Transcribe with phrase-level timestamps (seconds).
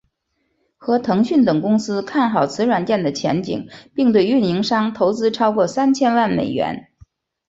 [0.77, 6.87] 和腾讯等公司看好此软件的前景并对运营商投资超过三千万美元。